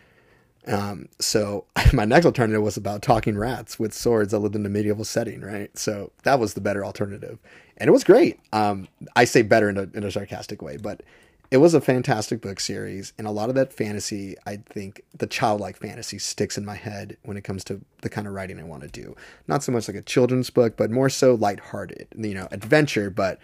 Um, 0.68 1.10
so 1.20 1.66
my 1.94 2.06
next 2.06 2.26
alternative 2.26 2.62
was 2.62 2.78
about 2.78 3.02
talking 3.02 3.38
rats 3.38 3.80
with 3.80 3.94
swords 3.94 4.32
that 4.32 4.40
lived 4.40 4.56
in 4.56 4.66
a 4.66 4.70
medieval 4.70 5.06
setting, 5.06 5.42
right? 5.42 5.76
So 5.78 6.12
that 6.24 6.40
was 6.40 6.54
the 6.54 6.62
better 6.62 6.86
alternative, 6.86 7.40
and 7.78 7.88
it 7.88 7.92
was 7.92 8.04
great. 8.04 8.40
Um, 8.54 8.88
I 9.16 9.26
say 9.26 9.42
better 9.42 9.70
in 9.70 9.78
a, 9.78 9.90
in 9.94 10.04
a 10.04 10.12
sarcastic 10.12 10.62
way, 10.62 10.78
but 10.78 11.02
it 11.52 11.58
was 11.58 11.74
a 11.74 11.82
fantastic 11.82 12.42
book 12.42 12.60
series 12.60 13.14
and 13.18 13.28
a 13.28 13.32
lot 13.32 13.50
of 13.50 13.56
that 13.56 13.74
fantasy 13.74 14.36
i 14.46 14.56
think 14.56 15.02
the 15.18 15.28
childlike 15.28 15.78
fantasy 15.78 16.18
sticks 16.18 16.58
in 16.58 16.66
my 16.66 16.76
head 16.76 17.18
when 17.24 17.38
it 17.38 17.44
comes 17.44 17.64
to 17.64 17.82
the 18.02 18.10
kind 18.10 18.26
of 18.26 18.34
writing 18.34 18.60
i 18.60 18.64
want 18.64 18.82
to 18.82 18.90
do 18.90 19.16
not 19.48 19.62
so 19.62 19.72
much 19.72 19.88
like 19.88 19.98
a 19.98 20.02
children's 20.02 20.50
book 20.50 20.78
but 20.78 20.90
more 20.90 21.10
so 21.10 21.36
lighthearted 21.36 22.08
you 22.16 22.34
know 22.34 22.48
adventure 22.52 23.10
but 23.10 23.40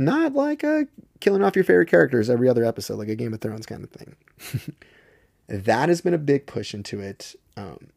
not 0.00 0.32
like 0.32 0.62
a 0.62 0.86
killing 1.20 1.44
off 1.44 1.54
your 1.54 1.64
favorite 1.64 1.88
characters 1.88 2.30
every 2.30 2.48
other 2.48 2.64
episode, 2.64 2.96
like 2.96 3.08
a 3.08 3.14
Game 3.14 3.34
of 3.34 3.40
Thrones 3.40 3.66
kind 3.66 3.84
of 3.84 3.90
thing. 3.90 4.16
that 5.48 5.88
has 5.88 6.00
been 6.00 6.14
a 6.14 6.18
big 6.18 6.46
push 6.46 6.74
into 6.74 7.00
it. 7.00 7.34
Um, 7.56 7.88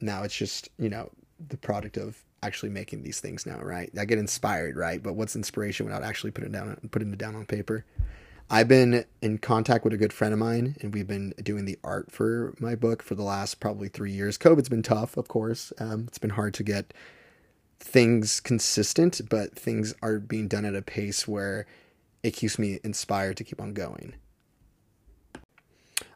now 0.00 0.22
it's 0.22 0.36
just 0.36 0.68
you 0.78 0.88
know 0.88 1.10
the 1.48 1.56
product 1.56 1.96
of 1.96 2.22
actually 2.42 2.68
making 2.70 3.02
these 3.02 3.18
things 3.18 3.44
now, 3.44 3.58
right? 3.58 3.90
I 3.98 4.04
get 4.04 4.18
inspired, 4.18 4.76
right? 4.76 5.02
But 5.02 5.14
what's 5.14 5.34
inspiration 5.34 5.84
without 5.84 6.04
actually 6.04 6.30
putting 6.30 6.50
it 6.50 6.52
down 6.52 6.76
putting 6.90 7.12
it 7.12 7.18
down 7.18 7.34
on 7.34 7.44
paper? 7.44 7.84
I've 8.48 8.68
been 8.68 9.04
in 9.20 9.38
contact 9.38 9.82
with 9.82 9.92
a 9.92 9.96
good 9.96 10.12
friend 10.12 10.32
of 10.32 10.38
mine, 10.38 10.76
and 10.80 10.94
we've 10.94 11.06
been 11.06 11.34
doing 11.42 11.64
the 11.64 11.78
art 11.82 12.12
for 12.12 12.54
my 12.60 12.76
book 12.76 13.02
for 13.02 13.16
the 13.16 13.24
last 13.24 13.58
probably 13.58 13.88
three 13.88 14.12
years. 14.12 14.38
COVID's 14.38 14.68
been 14.68 14.84
tough, 14.84 15.16
of 15.16 15.26
course. 15.26 15.72
Um, 15.80 16.04
it's 16.06 16.18
been 16.18 16.30
hard 16.30 16.54
to 16.54 16.62
get 16.62 16.94
things 17.80 18.38
consistent, 18.38 19.20
but 19.28 19.58
things 19.58 19.94
are 20.00 20.20
being 20.20 20.46
done 20.46 20.64
at 20.64 20.76
a 20.76 20.82
pace 20.82 21.26
where 21.26 21.66
it 22.22 22.32
keeps 22.32 22.56
me 22.56 22.78
inspired 22.84 23.36
to 23.38 23.44
keep 23.44 23.60
on 23.60 23.74
going. 23.74 24.14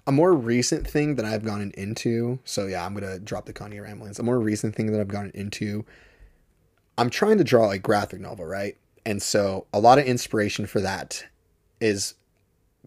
A 0.06 0.12
more 0.12 0.32
recent 0.32 0.86
thing 0.86 1.16
that 1.16 1.24
I've 1.24 1.44
gone 1.44 1.72
into, 1.76 2.38
so 2.44 2.66
yeah, 2.66 2.86
I'm 2.86 2.94
gonna 2.94 3.18
drop 3.18 3.46
the 3.46 3.52
Kanye 3.52 3.82
ramblings. 3.82 4.20
A 4.20 4.22
more 4.22 4.38
recent 4.38 4.76
thing 4.76 4.92
that 4.92 5.00
I've 5.00 5.08
gone 5.08 5.32
into, 5.34 5.84
I'm 6.96 7.10
trying 7.10 7.38
to 7.38 7.44
draw 7.44 7.70
a 7.70 7.78
graphic 7.78 8.20
novel, 8.20 8.46
right? 8.46 8.76
And 9.04 9.20
so 9.20 9.66
a 9.72 9.80
lot 9.80 9.98
of 9.98 10.04
inspiration 10.04 10.66
for 10.66 10.80
that 10.80 11.24
is 11.80 12.14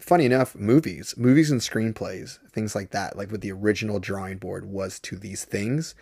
funny 0.00 0.24
enough, 0.24 0.54
movies, 0.54 1.14
movies 1.16 1.50
and 1.50 1.60
screenplays, 1.60 2.38
things 2.50 2.74
like 2.74 2.90
that, 2.90 3.16
like 3.16 3.30
what 3.30 3.40
the 3.40 3.52
original 3.52 3.98
drawing 3.98 4.38
board 4.38 4.66
was 4.66 4.98
to 5.00 5.16
these 5.16 5.44
things. 5.44 5.94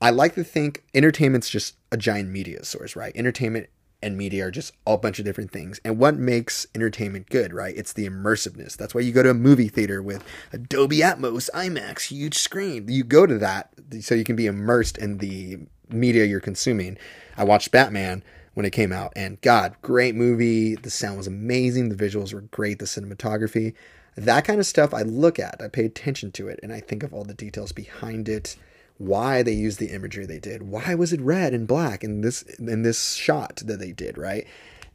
I 0.00 0.10
like 0.10 0.34
to 0.34 0.44
think 0.44 0.84
entertainment's 0.94 1.48
just 1.48 1.76
a 1.90 1.96
giant 1.96 2.28
media 2.28 2.64
source, 2.64 2.96
right? 2.96 3.12
Entertainment 3.14 3.68
and 4.02 4.16
media 4.16 4.46
are 4.46 4.50
just 4.50 4.74
a 4.86 4.98
bunch 4.98 5.18
of 5.18 5.24
different 5.24 5.50
things. 5.50 5.80
And 5.84 5.98
what 5.98 6.16
makes 6.16 6.66
entertainment 6.74 7.30
good, 7.30 7.54
right? 7.54 7.74
It's 7.76 7.94
the 7.94 8.08
immersiveness. 8.08 8.76
That's 8.76 8.94
why 8.94 9.00
you 9.00 9.12
go 9.12 9.22
to 9.22 9.30
a 9.30 9.34
movie 9.34 9.68
theater 9.68 10.02
with 10.02 10.22
Dolby 10.68 10.98
Atmos, 10.98 11.48
IMAX, 11.54 12.08
huge 12.08 12.36
screen. 12.36 12.86
You 12.88 13.04
go 13.04 13.26
to 13.26 13.38
that 13.38 13.70
so 14.00 14.14
you 14.14 14.24
can 14.24 14.36
be 14.36 14.46
immersed 14.46 14.98
in 14.98 15.18
the 15.18 15.58
media 15.88 16.24
you're 16.24 16.40
consuming. 16.40 16.98
I 17.36 17.44
watched 17.44 17.70
Batman 17.70 18.22
when 18.56 18.64
it 18.64 18.72
came 18.72 18.90
out. 18.90 19.12
And 19.14 19.38
God, 19.42 19.76
great 19.82 20.14
movie. 20.14 20.76
The 20.76 20.88
sound 20.88 21.18
was 21.18 21.26
amazing. 21.26 21.90
The 21.90 21.94
visuals 21.94 22.32
were 22.32 22.40
great. 22.40 22.78
The 22.78 22.86
cinematography, 22.86 23.74
that 24.16 24.46
kind 24.46 24.58
of 24.58 24.64
stuff 24.64 24.94
I 24.94 25.02
look 25.02 25.38
at. 25.38 25.60
I 25.60 25.68
pay 25.68 25.84
attention 25.84 26.32
to 26.32 26.48
it 26.48 26.58
and 26.62 26.72
I 26.72 26.80
think 26.80 27.02
of 27.02 27.12
all 27.12 27.22
the 27.22 27.34
details 27.34 27.72
behind 27.72 28.30
it. 28.30 28.56
Why 28.96 29.42
they 29.42 29.52
used 29.52 29.78
the 29.78 29.90
imagery 29.90 30.24
they 30.24 30.38
did. 30.38 30.62
Why 30.62 30.94
was 30.94 31.12
it 31.12 31.20
red 31.20 31.52
and 31.52 31.68
black 31.68 32.02
in 32.02 32.22
this 32.22 32.40
in 32.58 32.80
this 32.80 33.12
shot 33.12 33.56
that 33.66 33.78
they 33.78 33.92
did, 33.92 34.16
right? 34.16 34.46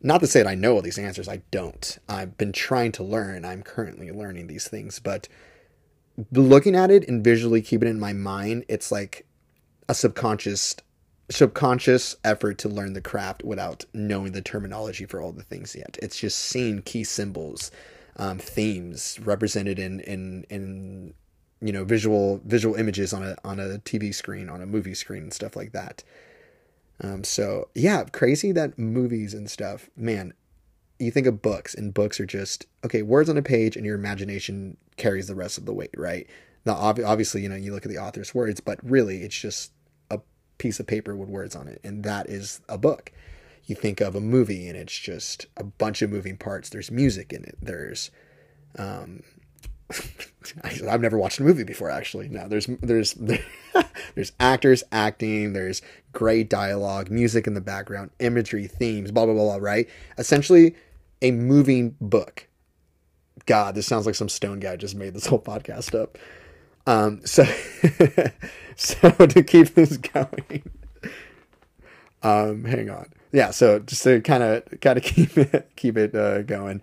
Not 0.02 0.22
to 0.22 0.28
say 0.28 0.42
that 0.42 0.50
I 0.50 0.56
know 0.56 0.74
all 0.74 0.82
these 0.82 0.98
answers. 0.98 1.30
I 1.30 1.44
don't. 1.52 2.00
I've 2.10 2.36
been 2.40 2.54
trying 2.54 2.94
to 2.94 3.04
learn. 3.04 3.46
I'm 3.46 3.62
currently 3.62 4.10
learning 4.10 4.48
these 4.48 4.68
things, 4.68 4.98
but 4.98 5.28
looking 6.32 6.76
at 6.76 6.90
it 6.90 7.08
and 7.08 7.24
visually 7.24 7.62
keeping 7.62 7.88
it 7.88 7.92
in 7.92 8.00
my 8.00 8.14
mind, 8.14 8.66
it's 8.68 8.92
like 8.92 9.28
a 9.88 9.94
subconscious 9.94 10.78
subconscious 11.32 12.16
effort 12.24 12.58
to 12.60 12.70
learn 12.70 12.94
the 12.94 13.02
craft 13.02 13.44
without 13.44 13.86
knowing 13.94 14.32
the 14.34 14.42
terminology 14.42 15.06
for 15.06 15.22
all 15.22 15.32
the 15.32 15.44
things 15.44 15.76
yet. 15.76 15.98
It's 16.02 16.20
just 16.20 16.38
seeing 16.38 16.82
key 16.82 17.04
symbols, 17.04 17.72
um, 18.18 18.38
themes 18.38 19.20
represented 19.24 19.80
in 19.80 20.02
in 20.02 20.46
in 20.50 21.14
you 21.62 21.72
know 21.72 21.84
visual 21.84 22.42
visual 22.46 22.76
images 22.76 23.14
on 23.14 23.24
a 23.24 23.36
on 23.44 23.60
a 23.60 23.80
TV 23.80 24.14
screen, 24.14 24.50
on 24.50 24.62
a 24.62 24.66
movie 24.66 24.96
screen, 24.96 25.24
and 25.24 25.34
stuff 25.34 25.56
like 25.56 25.72
that. 25.72 26.04
Um, 27.02 27.24
so 27.24 27.70
yeah, 27.74 28.04
crazy 28.06 28.52
that 28.52 28.78
movies 28.78 29.34
and 29.34 29.50
stuff, 29.50 29.90
man. 29.96 30.34
You 31.00 31.10
think 31.10 31.26
of 31.26 31.42
books, 31.42 31.74
and 31.74 31.94
books 31.94 32.20
are 32.20 32.26
just 32.26 32.68
okay, 32.86 33.02
words 33.02 33.30
on 33.30 33.38
a 33.38 33.42
page, 33.42 33.76
and 33.76 33.86
your 33.86 33.96
imagination 33.96 34.78
carries 34.98 35.28
the 35.28 35.36
rest 35.36 35.58
of 35.58 35.66
the 35.66 35.74
weight, 35.74 35.96
right? 35.98 36.28
Now, 36.64 36.76
obviously, 36.76 37.42
you 37.42 37.50
know, 37.50 37.56
you 37.56 37.74
look 37.74 37.86
at 37.86 37.92
the 37.92 37.98
author's 37.98 38.36
words, 38.36 38.60
but 38.60 38.78
really, 38.84 39.24
it's 39.24 39.40
just 39.40 39.72
piece 40.62 40.80
of 40.80 40.86
paper 40.86 41.16
with 41.16 41.28
words 41.28 41.56
on 41.56 41.68
it, 41.68 41.82
and 41.84 42.04
that 42.04 42.30
is 42.30 42.62
a 42.70 42.78
book. 42.78 43.12
You 43.66 43.76
think 43.76 44.00
of 44.00 44.16
a 44.16 44.22
movie, 44.22 44.68
and 44.68 44.78
it's 44.78 44.98
just 44.98 45.48
a 45.58 45.64
bunch 45.64 46.04
of 46.04 46.12
moving 46.12 46.38
parts. 46.38 46.70
There's 46.70 46.92
music 46.92 47.34
in 47.34 47.44
it. 47.44 47.58
There's, 47.60 48.12
um, 48.78 49.24
I've 50.64 51.02
never 51.02 51.18
watched 51.18 51.40
a 51.40 51.44
movie 51.44 51.64
before. 51.64 51.90
Actually, 51.90 52.30
no. 52.30 52.48
There's 52.48 52.68
there's 52.82 53.14
there's 54.16 54.32
actors 54.40 54.84
acting. 54.92 55.54
There's 55.54 55.82
great 56.14 56.48
dialogue, 56.48 57.10
music 57.10 57.48
in 57.48 57.56
the 57.56 57.62
background, 57.62 58.12
imagery, 58.20 58.68
themes, 58.68 59.12
blah 59.12 59.26
blah 59.26 59.34
blah. 59.34 59.58
blah 59.58 59.68
right? 59.68 59.90
Essentially, 60.20 60.76
a 61.24 61.32
moving 61.32 61.96
book. 62.00 62.48
God, 63.48 63.74
this 63.74 63.88
sounds 63.88 64.06
like 64.06 64.16
some 64.16 64.30
stone 64.30 64.60
guy 64.60 64.76
just 64.76 64.96
made 64.96 65.16
this 65.16 65.26
whole 65.26 65.42
podcast 65.42 66.00
up. 66.00 66.20
Um, 66.88 67.22
so, 67.26 67.44
so 68.76 69.10
to 69.12 69.44
keep 69.44 69.76
this 69.76 69.98
going, 69.98 70.64
um, 72.24 72.66
hang 72.66 72.90
on. 72.90 73.08
Yeah. 73.32 73.52
So 73.52 73.80
just 73.80 74.04
to 74.04 74.22
kind 74.22 74.44
of, 74.44 74.82
kind 74.82 74.98
of 74.98 75.04
keep 75.04 75.38
it, 75.38 75.72
keep 75.76 75.98
it 75.98 76.16
uh, 76.16 76.42
going. 76.44 76.82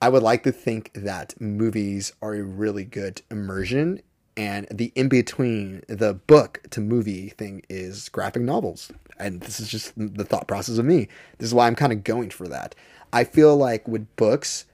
I 0.00 0.08
would 0.08 0.22
like 0.22 0.44
to 0.44 0.52
think 0.52 0.92
that 0.94 1.40
movies 1.40 2.12
are 2.22 2.34
a 2.34 2.42
really 2.42 2.84
good 2.84 3.22
immersion, 3.32 4.00
and 4.36 4.68
the 4.70 4.92
in 4.94 5.08
between 5.08 5.82
the 5.88 6.14
book 6.14 6.60
to 6.70 6.80
movie 6.80 7.30
thing 7.30 7.62
is 7.68 8.08
graphic 8.08 8.42
novels. 8.42 8.92
And 9.18 9.40
this 9.40 9.58
is 9.58 9.68
just 9.68 9.92
the 9.96 10.24
thought 10.24 10.46
process 10.46 10.78
of 10.78 10.84
me. 10.84 11.08
This 11.38 11.48
is 11.48 11.54
why 11.54 11.66
I'm 11.66 11.74
kind 11.74 11.92
of 11.92 12.04
going 12.04 12.30
for 12.30 12.46
that. 12.46 12.76
I 13.12 13.24
feel 13.24 13.56
like 13.56 13.88
with 13.88 14.14
books, 14.14 14.66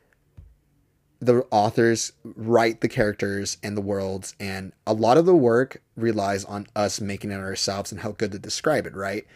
the 1.20 1.46
authors 1.50 2.12
write 2.24 2.80
the 2.80 2.88
characters 2.88 3.56
and 3.62 3.76
the 3.76 3.82
worlds, 3.82 4.34
and 4.38 4.72
a 4.86 4.92
lot 4.92 5.16
of 5.16 5.26
the 5.26 5.34
work 5.34 5.80
relies 5.96 6.44
on 6.44 6.66
us 6.74 7.00
making 7.00 7.30
it 7.30 7.36
ourselves 7.36 7.92
and 7.92 8.00
how 8.00 8.12
good 8.12 8.32
to 8.32 8.38
describe 8.38 8.86
it, 8.86 8.94
right? 8.94 9.26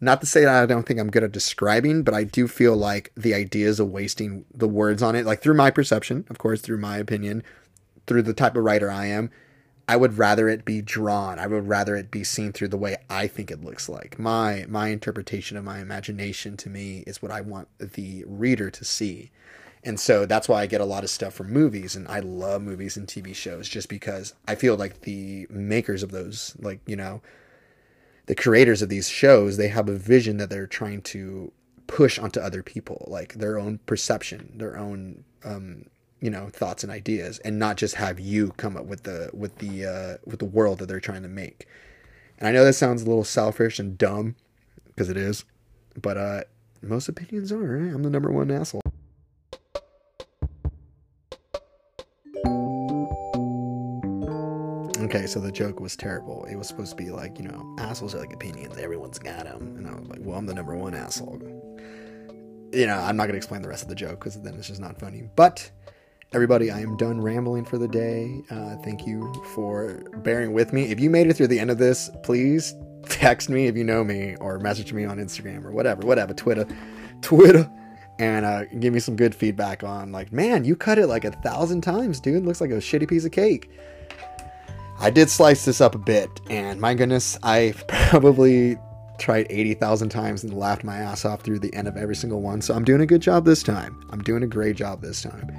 Not 0.00 0.20
to 0.20 0.26
say 0.26 0.44
that 0.44 0.62
I 0.62 0.66
don't 0.66 0.86
think 0.86 1.00
I'm 1.00 1.10
good 1.10 1.24
at 1.24 1.32
describing, 1.32 2.02
but 2.02 2.14
I 2.14 2.24
do 2.24 2.46
feel 2.48 2.76
like 2.76 3.12
the 3.16 3.34
ideas 3.34 3.80
of 3.80 3.90
wasting 3.90 4.44
the 4.54 4.68
words 4.68 5.02
on 5.02 5.16
it, 5.16 5.24
like 5.24 5.42
through 5.42 5.54
my 5.54 5.70
perception, 5.70 6.26
of 6.28 6.38
course, 6.38 6.60
through 6.60 6.78
my 6.78 6.98
opinion, 6.98 7.42
through 8.06 8.22
the 8.22 8.34
type 8.34 8.56
of 8.56 8.64
writer 8.64 8.90
I 8.90 9.06
am, 9.06 9.30
I 9.88 9.96
would 9.96 10.18
rather 10.18 10.48
it 10.48 10.64
be 10.64 10.82
drawn. 10.82 11.38
I 11.38 11.46
would 11.46 11.68
rather 11.68 11.94
it 11.94 12.10
be 12.10 12.24
seen 12.24 12.52
through 12.52 12.68
the 12.68 12.76
way 12.76 12.96
I 13.08 13.26
think 13.26 13.50
it 13.50 13.64
looks 13.64 13.88
like. 13.88 14.18
My 14.18 14.66
my 14.68 14.88
interpretation 14.88 15.56
of 15.56 15.64
my 15.64 15.78
imagination 15.78 16.56
to 16.58 16.68
me 16.68 17.04
is 17.06 17.22
what 17.22 17.30
I 17.30 17.40
want 17.40 17.68
the 17.78 18.24
reader 18.26 18.70
to 18.70 18.84
see. 18.84 19.30
And 19.86 20.00
so 20.00 20.26
that's 20.26 20.48
why 20.48 20.62
I 20.62 20.66
get 20.66 20.80
a 20.80 20.84
lot 20.84 21.04
of 21.04 21.10
stuff 21.10 21.34
from 21.34 21.52
movies 21.52 21.94
and 21.94 22.08
I 22.08 22.18
love 22.18 22.60
movies 22.60 22.96
and 22.96 23.06
TV 23.06 23.32
shows 23.32 23.68
just 23.68 23.88
because 23.88 24.34
I 24.48 24.56
feel 24.56 24.74
like 24.76 25.02
the 25.02 25.46
makers 25.48 26.02
of 26.02 26.10
those 26.10 26.56
like, 26.58 26.80
you 26.86 26.96
know, 26.96 27.22
the 28.26 28.34
creators 28.34 28.82
of 28.82 28.88
these 28.88 29.08
shows, 29.08 29.56
they 29.56 29.68
have 29.68 29.88
a 29.88 29.96
vision 29.96 30.38
that 30.38 30.50
they're 30.50 30.66
trying 30.66 31.02
to 31.02 31.52
push 31.86 32.18
onto 32.18 32.40
other 32.40 32.64
people, 32.64 33.06
like 33.08 33.34
their 33.34 33.60
own 33.60 33.78
perception, 33.86 34.54
their 34.56 34.76
own 34.76 35.22
um, 35.44 35.84
you 36.20 36.30
know, 36.30 36.48
thoughts 36.48 36.82
and 36.82 36.90
ideas 36.90 37.38
and 37.40 37.56
not 37.56 37.76
just 37.76 37.94
have 37.94 38.18
you 38.18 38.50
come 38.56 38.76
up 38.76 38.86
with 38.86 39.04
the 39.04 39.30
with 39.32 39.58
the 39.58 39.86
uh 39.86 40.16
with 40.26 40.40
the 40.40 40.46
world 40.46 40.80
that 40.80 40.86
they're 40.86 40.98
trying 40.98 41.22
to 41.22 41.28
make. 41.28 41.68
And 42.38 42.48
I 42.48 42.52
know 42.52 42.64
that 42.64 42.72
sounds 42.72 43.02
a 43.02 43.06
little 43.06 43.22
selfish 43.22 43.78
and 43.78 43.96
dumb 43.96 44.34
because 44.88 45.08
it 45.08 45.16
is, 45.16 45.44
but 46.02 46.16
uh 46.16 46.40
most 46.82 47.08
opinions 47.08 47.52
are, 47.52 47.58
right? 47.58 47.94
I'm 47.94 48.02
the 48.02 48.10
number 48.10 48.32
one 48.32 48.50
asshole. 48.50 48.82
Okay, 55.06 55.28
so 55.28 55.38
the 55.38 55.52
joke 55.52 55.78
was 55.78 55.94
terrible. 55.94 56.44
It 56.46 56.56
was 56.56 56.66
supposed 56.66 56.90
to 56.90 56.96
be 56.96 57.10
like, 57.10 57.38
you 57.38 57.46
know, 57.46 57.76
assholes 57.78 58.12
are 58.16 58.18
like 58.18 58.32
opinions. 58.32 58.76
Everyone's 58.76 59.20
got 59.20 59.44
them. 59.44 59.76
And 59.76 59.86
I 59.86 59.94
was 59.94 60.08
like, 60.08 60.18
well, 60.20 60.36
I'm 60.36 60.46
the 60.46 60.54
number 60.54 60.74
one 60.74 60.94
asshole. 60.94 61.38
You 62.72 62.86
know, 62.88 62.98
I'm 62.98 63.16
not 63.16 63.26
going 63.26 63.34
to 63.34 63.36
explain 63.36 63.62
the 63.62 63.68
rest 63.68 63.84
of 63.84 63.88
the 63.88 63.94
joke 63.94 64.18
because 64.18 64.42
then 64.42 64.54
it's 64.54 64.66
just 64.66 64.80
not 64.80 64.98
funny. 64.98 65.22
But 65.36 65.70
everybody, 66.32 66.72
I 66.72 66.80
am 66.80 66.96
done 66.96 67.20
rambling 67.20 67.64
for 67.66 67.78
the 67.78 67.86
day. 67.86 68.42
Uh, 68.50 68.78
thank 68.78 69.06
you 69.06 69.32
for 69.54 70.02
bearing 70.24 70.52
with 70.52 70.72
me. 70.72 70.90
If 70.90 70.98
you 70.98 71.08
made 71.08 71.28
it 71.28 71.34
through 71.34 71.46
the 71.46 71.60
end 71.60 71.70
of 71.70 71.78
this, 71.78 72.10
please 72.24 72.74
text 73.08 73.48
me 73.48 73.68
if 73.68 73.76
you 73.76 73.84
know 73.84 74.02
me 74.02 74.34
or 74.40 74.58
message 74.58 74.92
me 74.92 75.04
on 75.04 75.18
Instagram 75.18 75.64
or 75.64 75.70
whatever, 75.70 76.04
whatever, 76.04 76.34
Twitter, 76.34 76.66
Twitter 77.22 77.70
and 78.18 78.44
uh, 78.44 78.64
give 78.80 78.92
me 78.92 78.98
some 78.98 79.14
good 79.14 79.36
feedback 79.36 79.84
on 79.84 80.10
like, 80.10 80.32
man, 80.32 80.64
you 80.64 80.74
cut 80.74 80.98
it 80.98 81.06
like 81.06 81.24
a 81.24 81.30
thousand 81.30 81.82
times, 81.82 82.18
dude. 82.18 82.44
Looks 82.44 82.60
like 82.60 82.70
a 82.70 82.78
shitty 82.78 83.08
piece 83.08 83.24
of 83.24 83.30
cake. 83.30 83.70
I 84.98 85.10
did 85.10 85.28
slice 85.28 85.64
this 85.64 85.80
up 85.80 85.94
a 85.94 85.98
bit, 85.98 86.40
and 86.48 86.80
my 86.80 86.94
goodness, 86.94 87.38
I've 87.42 87.86
probably 87.88 88.78
tried 89.18 89.46
80,000 89.50 90.08
times 90.08 90.44
and 90.44 90.52
laughed 90.52 90.84
my 90.84 90.96
ass 90.96 91.24
off 91.24 91.40
through 91.42 91.58
the 91.58 91.72
end 91.74 91.88
of 91.88 91.96
every 91.96 92.16
single 92.16 92.40
one. 92.40 92.60
So 92.60 92.74
I'm 92.74 92.84
doing 92.84 93.00
a 93.00 93.06
good 93.06 93.22
job 93.22 93.44
this 93.44 93.62
time. 93.62 94.02
I'm 94.10 94.22
doing 94.22 94.42
a 94.42 94.46
great 94.46 94.76
job 94.76 95.00
this 95.00 95.22
time 95.22 95.50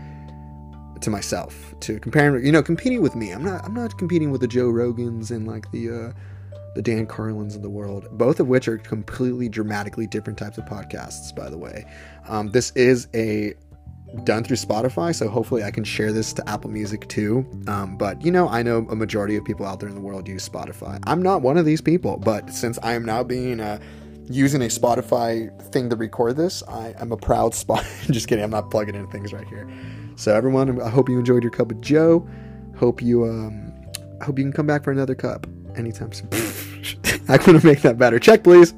to 1.01 1.10
myself 1.10 1.74
to 1.82 2.00
comparing, 2.00 2.46
you 2.46 2.51
know, 2.51 2.63
competing 2.63 3.01
with 3.01 3.15
me. 3.15 3.32
I'm 3.32 3.44
not, 3.44 3.63
I'm 3.63 3.74
not 3.74 3.98
competing 3.98 4.32
with 4.32 4.41
the 4.41 4.48
Joe 4.48 4.70
Rogans 4.70 5.32
and 5.32 5.48
like 5.48 5.72
the, 5.72 5.89
uh, 5.89 6.13
the 6.75 6.82
Dan 6.82 7.06
Carlins 7.06 7.56
of 7.56 7.62
the 7.62 7.70
world, 7.70 8.08
both 8.12 8.39
of 8.39 8.48
which 8.48 8.67
are 8.67 8.77
completely 8.77 9.50
dramatically 9.50 10.08
different 10.08 10.38
types 10.38 10.58
of 10.58 10.65
podcasts, 10.65 11.36
by 11.36 11.50
the 11.50 11.58
way. 11.58 11.86
Um, 12.27 12.50
this 12.50 12.72
is 12.72 13.08
a 13.13 13.53
done 14.24 14.44
through 14.44 14.58
Spotify, 14.58 15.14
so 15.14 15.28
hopefully 15.30 15.64
I 15.64 15.72
can 15.72 15.84
share 15.84 16.12
this 16.12 16.34
to 16.34 16.50
Apple 16.50 16.70
Music 16.70 17.08
too. 17.08 17.46
Um, 17.68 17.98
but 17.98 18.24
you 18.24 18.32
know, 18.32 18.48
I 18.48 18.64
know 18.64 18.88
a 18.90 18.96
majority 18.96 19.36
of 19.36 19.46
people 19.46 19.66
out 19.66 19.80
there 19.80 19.90
in 19.90 19.96
the 19.96 20.02
world 20.02 20.28
use 20.28 20.48
Spotify. 20.48 21.02
I'm 21.06 21.22
not 21.22 21.42
one 21.42 21.58
of 21.58 21.66
these 21.66 21.82
people, 21.82 22.18
but 22.18 22.50
since 22.52 22.80
I 22.84 22.94
am 22.94 23.06
now 23.06 23.24
being 23.24 23.60
uh, 23.60 23.80
using 24.30 24.62
a 24.62 24.66
Spotify 24.66 25.52
thing 25.72 25.90
to 25.90 25.96
record 25.96 26.38
this, 26.38 26.64
I 26.64 26.94
am 27.00 27.12
a 27.12 27.18
proud 27.18 27.54
spot. 27.64 27.86
Just 28.10 28.28
kidding, 28.28 28.44
I'm 28.44 28.52
not 28.52 28.72
plugging 28.72 28.96
in 28.96 29.08
things 29.08 29.34
right 29.34 29.48
here. 29.48 29.70
So 30.16 30.34
everyone, 30.34 30.82
I 30.82 30.90
hope 30.90 31.10
you 31.10 31.20
enjoyed 31.20 31.44
your 31.44 31.52
cup 31.52 31.72
of 31.72 31.82
Joe. 31.82 32.28
Hope 32.78 33.02
you 33.02 33.26
um, 33.26 33.74
hope 34.22 34.38
you 34.38 34.46
can 34.46 34.54
come 34.54 34.68
back 34.68 34.84
for 34.84 34.92
another 34.92 35.16
cup 35.16 35.48
anytime 35.76 36.12
soon. 36.12 36.30
I 37.30 37.38
couldn't 37.38 37.64
make 37.64 37.82
that 37.82 37.98
better. 37.98 38.20
Check, 38.20 38.44
please. 38.44 38.74